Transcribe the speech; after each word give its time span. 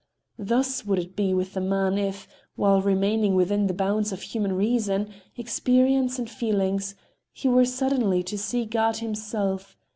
Thus 0.39 0.83
would 0.83 0.97
it 0.97 1.15
be 1.15 1.31
with 1.31 1.55
a 1.55 1.61
man 1.61 1.95
if, 1.99 2.27
while 2.55 2.81
remaining 2.81 3.35
within 3.35 3.67
the 3.67 3.73
bounds 3.75 4.11
of 4.11 4.23
human 4.23 4.53
reason, 4.53 5.09
experience 5.37 6.17
and 6.17 6.27
feelings, 6.27 6.95
he 7.31 7.47
were 7.47 7.65
suddenly 7.65 8.23
to 8.23 8.35
see 8.35 8.65
God 8.65 8.97
Himself. 8.97 9.77